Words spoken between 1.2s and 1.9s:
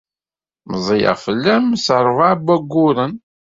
fell-am s